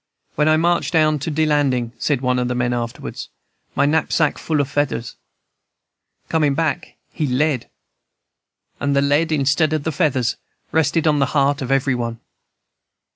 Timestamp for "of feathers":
4.59-5.15